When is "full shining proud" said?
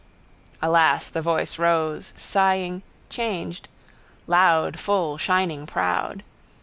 4.79-6.23